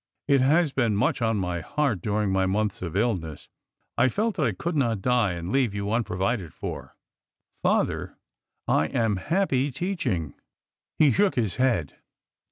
It 0.27 0.41
has 0.41 0.71
been 0.71 0.95
much 0.95 1.21
on 1.21 1.37
my 1.37 1.59
heart 1.61 2.01
during 2.01 2.31
my 2.31 2.47
months 2.47 2.81
of 2.81 2.95
illness. 2.97 3.49
I 3.99 4.07
felt 4.09 4.35
that 4.37 4.47
I 4.47 4.51
could 4.51 4.75
not 4.75 5.03
die 5.03 5.33
and 5.33 5.51
leave 5.51 5.75
you 5.75 5.91
unprovided 5.91 6.55
for." 6.55 6.95
Father, 7.61 8.17
I 8.67 8.87
am 8.87 9.17
happy 9.17 9.69
teaching." 9.71 10.33
He 10.97 11.11
shook 11.11 11.35
his 11.35 11.57
head. 11.57 11.97